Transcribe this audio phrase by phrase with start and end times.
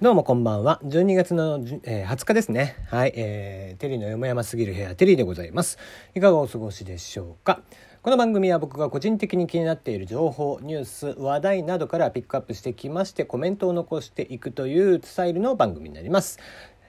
[0.00, 0.80] どうもこんばんは。
[0.84, 2.76] 12月の、えー、20日ですね。
[2.86, 5.76] はい、えー、テリーのよもやますぎる部屋、テリーでございます。
[6.14, 7.62] いかがお過ごしでしょうか。
[8.02, 16.38] この番組は僕が個人的に気になっている情報、ニュース、話題などからピックアップしてきまして、コメントを残していくというスタイルの番組になります。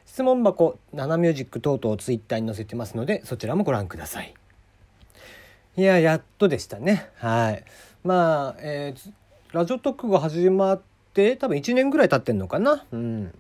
[0.06, 4.36] 質問箱、ナナミュージック等々ツイッターに載せてますので、そちらもご覧ください。
[5.78, 7.10] いや、やっとでしたね。
[7.16, 7.64] はい。
[8.04, 9.12] まあ、えー、
[9.52, 12.86] ラジオトークが始まって、多分1年ぐらい経ってんのかな。
[12.92, 13.34] うん。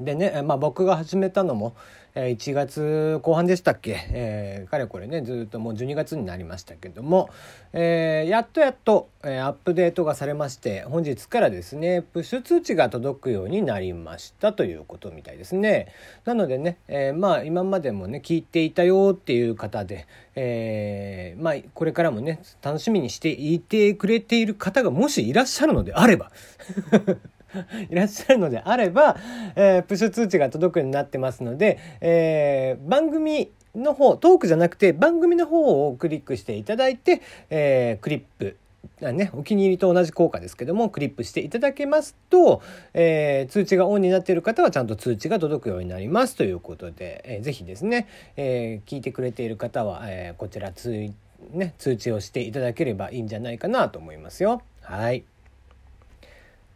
[0.00, 1.74] でね、まあ、僕が始めたのも、
[2.14, 7.30] 1月後半でしたっけ、えー、かれこれねずっともう12月になりましたけども、
[7.72, 15.88] えー、やっとやっと、えー、アップデートがされまして本日からですねプッシュ通知が届くようになりましたということみたいですね。
[16.24, 26.32] なのでね、えー、まあ今までもね聞いていたよっていう方で、えー、まあこれからもね楽しみにしていてくれている方がもしいらっしゃるのであれば
[27.90, 29.16] いらっしゃるのであれば、
[29.56, 38.56] えー、プッシュ通知が届くようになってますので、えー、番組の方、トークじゃなくて番組の方をクリックしていただいて、えー、クリップ、
[39.00, 42.62] ね、お気に入りと同じ効果ですけども、クリップしていただけますと、
[42.94, 51.12] えー、通知がオンになっている方はちゃんと通知が届くようになりますということで、えー、ぜひですね、えー、聞いてくれている方は、えー、こちら通,、
[51.52, 54.62] ね、通知をしていただければいいんじゃないかなと思いますよ。
[54.82, 55.24] はい。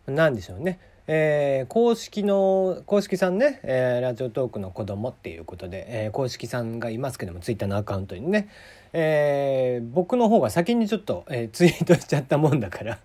[0.06, 0.78] 何でしょうね。
[1.06, 8.48] えー、公式の公式さんね、えー、ラジオトークの子供っていうことで、えー、公式さんがいますけどもツイッターのアカウントにね、
[8.94, 12.98] えー、僕の方が先にちょっと、えー、ツイートしちゃったもんだから。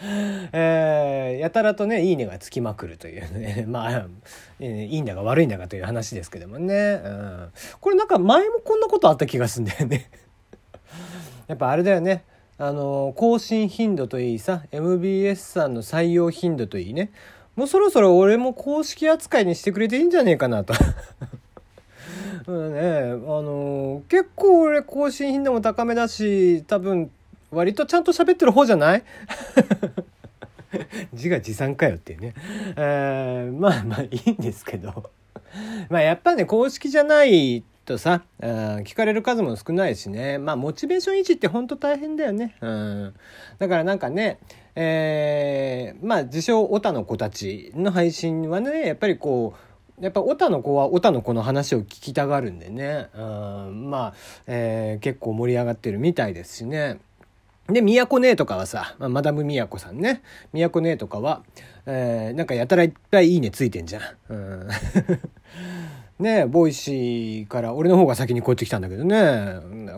[0.52, 3.64] えー、やたらとね「いいね」がつきまくるというね。
[3.68, 4.06] まあ、
[4.58, 10.08] えー、いいんだか悪いんだかという話ですけどもね、うん、これなんか前もこんなことあった気がするんだよね。
[11.48, 12.24] やっぱあれだよね。
[12.62, 17.10] あの更新頻度といいさ MBS さんの採用頻度といいね。
[17.56, 20.74] もうそろそろ俺も公式扱いにしてくれていいんじゃねえかなと。
[22.46, 27.10] うんね、あの結構俺更新頻度も高めだし多分
[27.50, 29.02] 割とちゃんと喋ってる方じゃない？
[31.14, 32.34] 字が持参かよっていうね、
[32.76, 35.10] えー、まあまあいいんですけど。
[35.88, 40.38] まあやっぱね公式じゃないとさ、うん、聞かれる数も少ないしね。
[40.38, 42.56] まあ、モチベーション維持ってほんと大変だよね。
[42.60, 43.14] うん。
[43.58, 44.38] だからなんかね、
[44.76, 49.54] えー、まあ、自称オタの子たちの配信はね、やっぱりこ
[49.98, 54.14] う、やっぱオタの子はオタの子の話を聞きたがるんでね、うん、まあ、
[54.46, 57.00] えー、結構盛り上がってるみたいですしね。
[57.66, 60.22] で、宮古姉とかはさ、まあ、マダム宮古さんね、
[60.52, 61.42] 宮古姉とかは、
[61.86, 64.02] えー、なんかやたらいっぱいいいねついてんじゃん。
[64.28, 64.68] うん
[66.20, 69.16] ねボイシーから俺の方が先にこうやってきたんだけどね。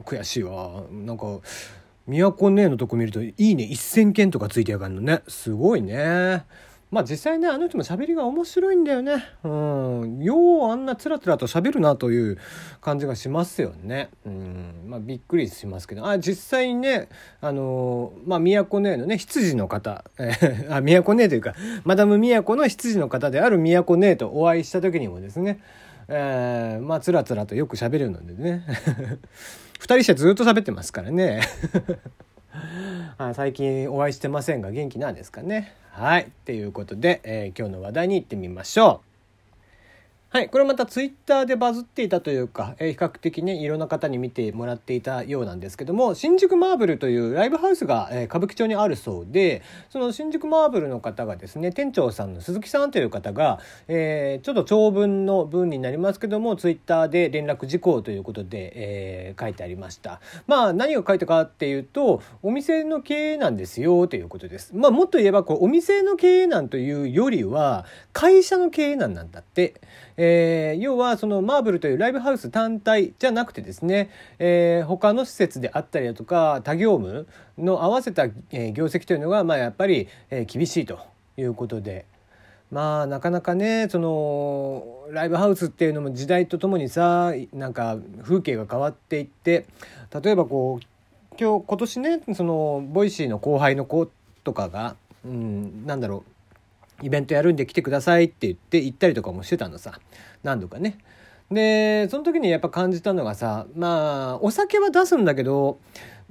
[0.04, 0.82] 悔しいわ。
[0.90, 1.40] なんか
[2.06, 5.22] 宮古姉のとこ見ると「いいね」1,000件とかついてやがるのね。
[5.28, 6.44] すごいね。
[6.90, 9.24] まあ実際ねあの人も喋りが面白いんだよね。
[9.44, 10.22] うん。
[10.22, 12.38] ようあんなつらつらと喋るなという
[12.82, 14.10] 感じがしますよね。
[14.26, 14.74] うん。
[14.86, 16.06] まあびっくりしますけど。
[16.06, 17.08] あ実際にね
[17.40, 21.54] あのまあ宮古姉のね羊の方、えあ宮古姉というか
[21.84, 25.60] マダム宮古の羊の方である宮古姉とお会いした時にもですね
[26.08, 28.64] えー、まあつらつらとよく喋るのでね。
[29.80, 31.40] 2人してずっと喋ってますからね。
[33.34, 35.74] 最近お会いしてませんが元気なんですかね。
[35.90, 36.24] はい。
[36.24, 39.11] っていうことで、えー、今日の話題に行ってみましょう。
[40.32, 40.48] はい。
[40.48, 49.60] これまたツイッターでバズっていたというか、えー、比較的ね、いろんな方に見てもらっていたようなんですけども、新宿マーブルというライブハウスが、えー、歌舞伎町にあるそうで、
[49.90, 60.22] その新宿マーブルの方がですね、店長さんの鈴木さんという方が、えー、ちょっと長文の文になりますけども、ツイッターで連絡事項ということで、えー、書いてありました。
[60.46, 64.74] まあ、何を書いたかっていうと、お店の経営なんですよということです。
[64.74, 67.84] まあ、もっと言えば、こう、お店の経営なんというよりは、
[68.14, 69.74] 会社の経営なんなんだって。
[70.16, 77.26] えー、要はそのマーブルというライブハウス単体じゃなくてですね、えー、他の施設であったりだとか他業務
[77.58, 78.34] の合わせた、業
[78.86, 80.08] 績というのが、まあ、やっぱり、
[80.46, 80.98] 厳しいと
[81.36, 82.06] いうことで。
[82.72, 89.66] まあなかなかねそのライブハウスっていうのも時代とともにさなんか風景が変わっていって
[90.22, 94.08] 例えばこう今日今年ねそのボイシーの後輩の子
[94.42, 96.31] とかが、うん、なんだろう
[97.02, 100.00] イベントやるんで来てくださいって言って行ったりとかもしてたのさ
[100.42, 100.98] 何度かね。
[101.50, 105.78] でその時にやっぱ感じたのがさまあお酒は出すんだけど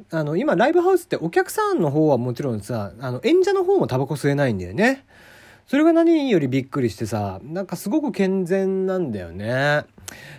[0.09, 5.05] あの今ライブハウスってお客さんの方はもちろんさあの演者の方もタバコ吸えないんだよね。
[5.67, 9.85] それが何よりびっくりしてさなんかすごく健全なんだよね。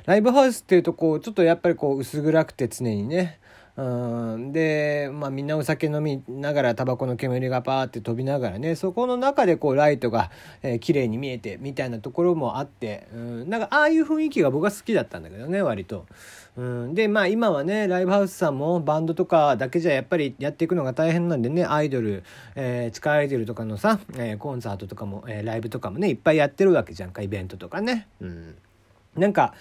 [0.04, 3.38] ライブハウスっていうとこうちょっとやっぱりこう薄暗くて常にね
[3.74, 10.30] うんで、まあ、みんなお酒飲みながらタバコの煙がパーって飛びながらねそこの中でこうライトが、
[10.62, 16.06] えー、綺麗に見えてみたいなところもあってうんなんかああいう雰囲気が僕は好きだったんだけどね割と。
[16.54, 22.24] うん、でまあ今はねライブハウスさんもバンドとかだけじゃやっぱりやっていくのが大変なんでねアイドル、
[22.56, 28.06] えー、地下アイドルとかのさ、えー、コンサートとかも、えー、ライブとかもねいっぱいやってるわけじゃんかイベントとかね。
[28.20, 28.54] うん、
[29.16, 29.54] なんか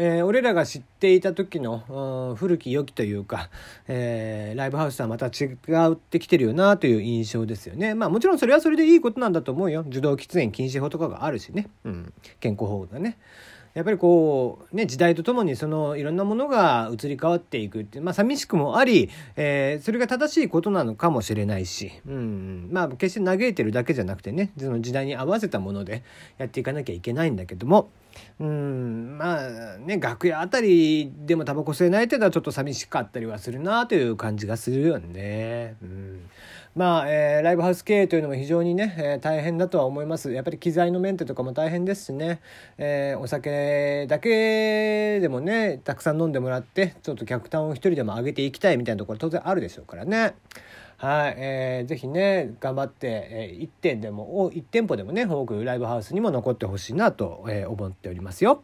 [0.00, 3.50] えー、俺らが知っていた時の、古き良きというか、
[3.88, 5.56] えー、ライブハウスとはまた違
[5.92, 7.94] ってきてるよなという印象ですよね。
[7.94, 9.84] まあもちろんそれはそれでいいことなんだと思うよ。
[9.88, 11.68] 受動喫煙禁止法とかがあるしね。
[11.84, 13.18] うん、健康法がね。
[13.74, 26.02] やっぱりこうね時代とともにそのいろんなものが移り変わっていくってまあ寂しくもあり、えー、それが正しいことなのかもしれないし、うん、まあ決して嘆いてるだけじゃなくてねその時代に合わせたもので
[26.38, 27.90] やっていかなきゃいけないんだけども。
[28.40, 35.76] うんまあね楽屋あたりでもタバコ吸えないっていうのはちょっと寂しかったりはするなという感じがするよね。
[35.82, 36.20] うん
[36.78, 40.30] まあ、えー、ライブハウス経営というのも非常にね、えー、大変だとは思います。
[40.30, 42.40] やっぱり機材のメンテとかも大変ですしね、
[42.76, 50.36] えー、お酒だけでもね、たくさん飲んでもらって、ちょっと客単を一人でも上げていきたいみたいなところ当然あるでしょうからね。
[50.98, 58.62] はい、えー、ぜひね、頑張って、えー、1店でも、1店舗でもね、多くライブハウスにも残ってほしいなと、えー、思っておりますよ。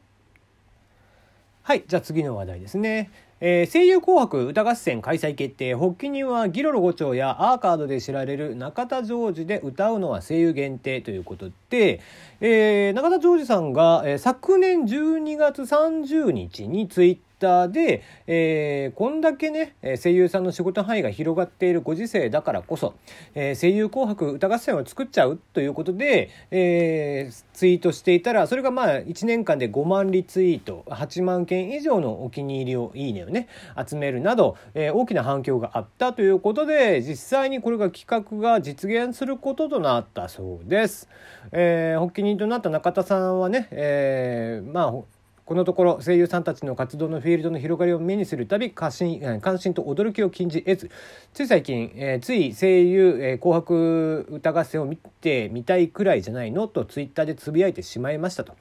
[1.62, 3.10] はい、じゃあ次の話題ですね。
[3.40, 12.00] えー、声優紅白歌合戦開催決定発起人はギロロ5丁やアーカードで知られる中田ジョージで歌うのは声優限定ということで、
[12.40, 22.94] えー、中田ジョージさんが、えー、昨年12月30日にツイッターで、えー、こんだけね声優さんの仕事範囲が広がっているご時世だからこそ、
[23.34, 33.48] えー、声優紅白歌合戦を作っちゃうということで、えー、ツイートしていたらそれがまあ1年間で5万リツイート8万件以上のお気に入りをいいねをね
[33.86, 41.08] 集めるなど、えー、大きな反響があったということで実際にこれが企画が実現することとなったそうです。
[41.52, 45.13] えー、発起人となった中田さんはね、えー、まあ
[45.44, 50.90] このところ声優さんたちの活動のフィールドの広がりを目にするたび関心関心と驚きを禁じ得ず
[51.34, 56.66] つい最近、えー、つい声優、えー、紅白歌合戦を見てみたいくらいじゃないの？
[56.66, 58.54] とツイッターでつぶやいてしまいましたと。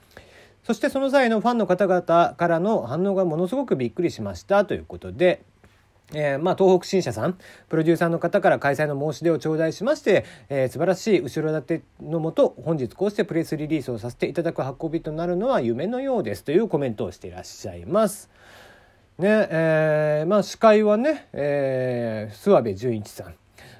[0.64, 5.44] そしてその際のファンの方々からの反応がものすごくびっくりしましたということで、
[6.13, 7.38] えー、まあ、東北新社さん、
[7.69, 18.30] プロデューサーの方から開催の申し出を頂戴しまして、えー、素晴らしい後ろ盾のもと、本日こうしてプレスリリースをさせていただく運びとなるのは夢のようですというコメントをしていらっしゃいます。
[19.18, 23.36] ね、えー、まあ、司会はね、えー、諏訪部純一さん。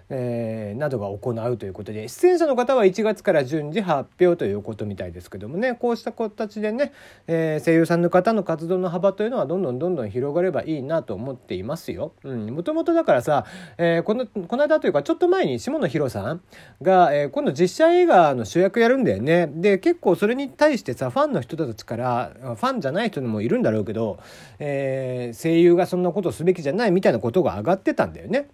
[0.10, 6.94] えー、などが行うということで出演者の方は1月から順次発表ということみたいですけどもねこうした形でね、
[7.28, 12.14] えー、声優さんの方の活動の幅というのはどんどんどんどん広がればいいなと思っていますよ。
[12.24, 13.46] もともとだからさ、
[13.78, 16.42] えー、このこの間というかちょっと前に下野紘さん
[16.82, 19.48] が、えー、今度実写映画の主役やるんだよね。
[19.52, 24.20] で結構それに対してさファンの人たちからファンじゃない人もいるんだろうけど、
[24.60, 28.48] えー、声優がそんなことすべきじゃないみたいなことが上がってたんだよね。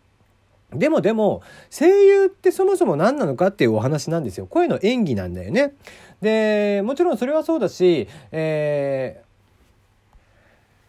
[0.74, 4.46] でもでも、声優ってそもそも何なのかっていうお話なんですよ。
[4.46, 5.74] 声の演技なんだよね。
[6.22, 9.22] で、もちろんそれはそうだし、え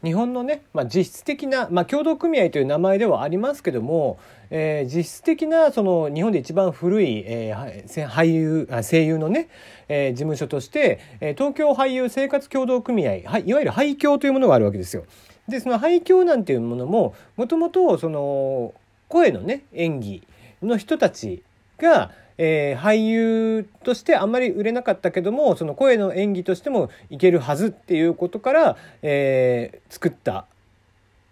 [0.03, 4.19] ー、日本のね、まあ、実質的な、まあ、協同組合という名前ではありますけども、
[4.51, 9.49] えー、実質的なその日本で一番古い、えー、俳優声優のね、
[9.89, 15.05] えー、事務所として、えー、東京俳優生活協同組合、はい、いわゆる廃協というものがあるわけですよ。
[15.49, 18.73] でその廃協なんていうものももともとその
[19.11, 20.23] 声のね演技
[20.63, 21.43] の人たち
[21.79, 30.47] が、えー、俳優としてあんまり売れなかったけどもその声の演技としてもいけるはずっていうことから、えー、作った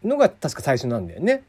[0.05, 1.45] のが確か最初なんだよね。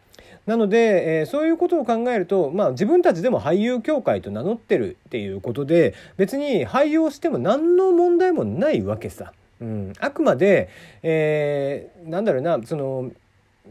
[0.46, 9.34] なので、えー、そういうことを考えると、まあ、自分たちでも俳優協会と名乗ってるっていうことで別に俳優をしても何の問題もないわけさ。
[9.62, 10.70] うん、あくまで、
[11.04, 13.12] えー、なんだろうなその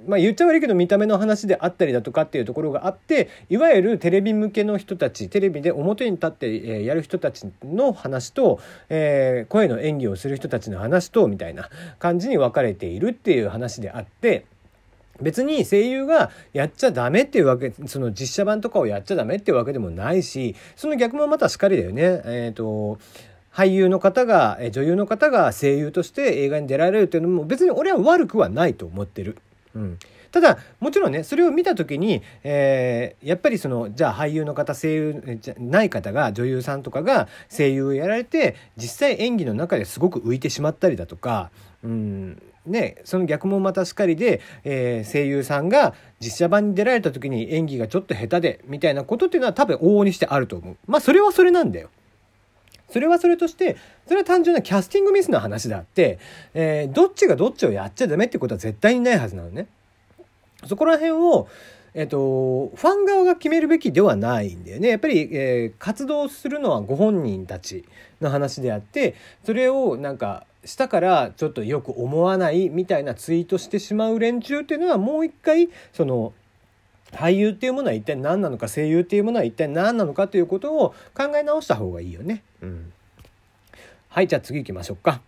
[0.07, 14.47] まあ言っちゃ悪いけど見た目の話であったりだとかっていうところがあっていわゆるテレビ向けの人たちテレビで表に立ってやる人たちの話と、えー、声の演技をする人たちの話とみたいな感じに分かれているっていう話であって。
[15.21, 22.03] 別に声優がやっちゃダメっていうわけ、その実写版とかをやっちゃダメっていうわけでもないし、その逆もまたしかりだよね。
[22.03, 22.99] えっ、ー、と、
[23.53, 29.37] 俳優の方が、女優の方が声優として映画に出られるっていうのも別に俺は悪くはないと思ってる。
[29.79, 29.99] うん、
[30.33, 41.51] ただもちろんねそれを見た時に、えー、やっぱりそのじゃあ俳優の方声優じゃない方が女優さんとかが声優をやられて実際演技の中ですごく浮いてしまったりだとか、
[41.85, 50.77] うん、ね、その逆もまたしかりで、えー、声優さんが実写版に出られた時に演技がちょっと下手で、みたいなことっていうのは多分往々にしてあると思う。
[50.87, 51.89] まあ、それはそれなんだよ。
[52.91, 53.77] それはそれとして、
[54.07, 56.19] それは単純なキャスティングミスの話であって、
[56.55, 59.67] えー、どっちがどっちをやっちゃダメってことは絶対にないはずなのね。
[60.67, 61.49] そこら辺を、
[61.95, 64.89] えっと、ファン側が決めるべきではないんだよね。
[64.89, 67.85] やっぱり、えー、活動するのはご本人たち
[68.21, 69.15] の話であって、
[69.45, 76.33] それをなんか、したからちょっとよく思わないみたいなツイートしてしまう連中っていうのはもう一回、その、
[77.13, 82.43] 俳優っていうものは一体何なのか声優っていうものは一体何なのかということを考え直した方がいいよね。
[82.61, 82.93] うん、
[84.09, 85.23] はいじゃあ次行きましょうか。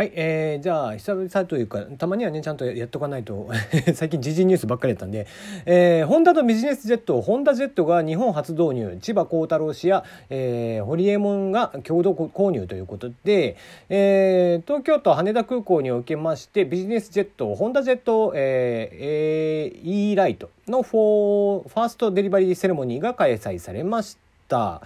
[0.00, 3.50] はい、えー、じゃあ久々というかたまにはねちゃんとやっとかないと
[3.92, 5.26] 最近時事ニュースばっかりやったんで、
[5.66, 13.56] えー、ホンダのビジネスジェットホンダジェットが日本初導入千葉幸太郎氏や、えー、ホリエモンが共同購入ということで、
[13.90, 24.16] えー、東京都羽田空港におきましてビジネスジェットホンダジェット、えー、E ライトのフォーファーストデリバリーセレモニーが開催されまし
[24.48, 24.80] た。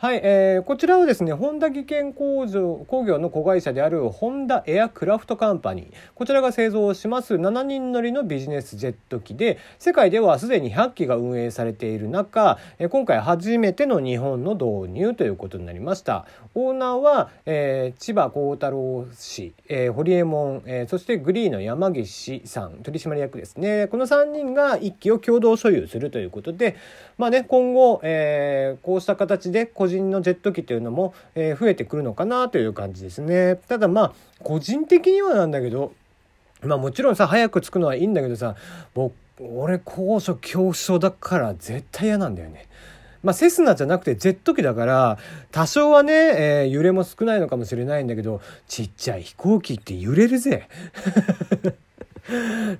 [0.00, 5.92] はい、えー、こちらはですね、ホンダ技研工場工業の子会社であるホンダエアクラフトカンパニー。
[6.14, 16.26] こちらが製造します7人乗りのビジネスジェット機で、世界ではすでに100機が運営されている中、え今回初めての日本の導入ということになりました。
[16.54, 23.88] オーナーは、えー、千葉幸太郎氏、えー、堀江門、えー、そしてグリーの山岸さん、取締役ですね。
[23.88, 26.76] この3人が1機を共同所有するということで、
[27.16, 33.56] まあね、今後、えー、こうした形で個人のジェット機というのも、えー、増えてくるのかなという感じですね。
[33.68, 35.92] ただまあ、個人的にはなんだけど、
[36.62, 38.56] まあもちろんさ、早く着くのはいいんだけどさ、
[38.94, 42.66] もう、俺高所恐怖症だから絶対嫌なんだよね。
[43.22, 45.18] まあ、セスナじゃなくてジェット機だから、
[45.50, 50.68] 多少はね、えー、揺れも少ないのかもしれないんだけど、ちっちゃい飛行機って揺れるぜ。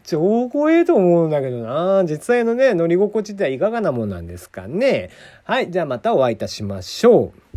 [0.05, 2.05] 超怖えと思うんだけどな。
[2.05, 5.11] 実際のね、乗り心地ってはいかがなもんなんですかね。
[5.45, 5.71] はい。
[5.71, 7.48] じゃあまたお会いいたしましょう。